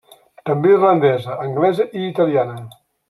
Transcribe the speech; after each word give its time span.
També 0.49 0.71
irlandesa, 0.75 1.35
anglesa 1.45 1.87
i 2.01 2.07
italiana. 2.13 2.57